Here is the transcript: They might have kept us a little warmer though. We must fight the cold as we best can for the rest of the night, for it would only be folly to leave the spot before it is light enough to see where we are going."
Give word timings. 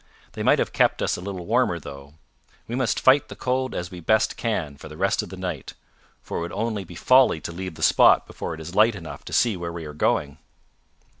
They 0.31 0.41
might 0.41 0.57
have 0.57 0.73
kept 0.73 1.03
us 1.03 1.15
a 1.15 1.21
little 1.21 1.45
warmer 1.45 1.77
though. 1.79 2.15
We 2.67 2.73
must 2.73 2.99
fight 2.99 3.27
the 3.27 3.35
cold 3.35 3.75
as 3.75 3.91
we 3.91 3.99
best 3.99 4.35
can 4.35 4.75
for 4.75 4.89
the 4.89 4.97
rest 4.97 5.21
of 5.21 5.29
the 5.29 5.37
night, 5.37 5.75
for 6.23 6.39
it 6.39 6.41
would 6.41 6.53
only 6.53 6.83
be 6.83 6.95
folly 6.95 7.39
to 7.41 7.51
leave 7.51 7.75
the 7.75 7.83
spot 7.83 8.25
before 8.25 8.55
it 8.55 8.59
is 8.59 8.73
light 8.73 8.95
enough 8.95 9.23
to 9.25 9.33
see 9.33 9.55
where 9.55 9.71
we 9.71 9.85
are 9.85 9.93
going." 9.93 10.39